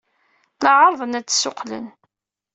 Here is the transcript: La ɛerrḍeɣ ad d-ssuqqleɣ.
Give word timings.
La 0.61 0.71
ɛerrḍeɣ 0.81 1.13
ad 1.19 1.25
d-ssuqqleɣ. 1.27 1.85